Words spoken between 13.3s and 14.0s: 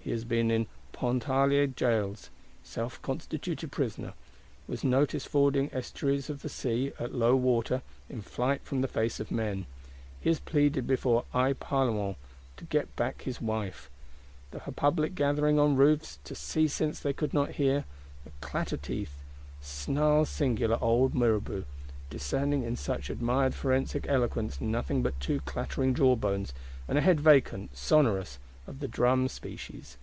wife);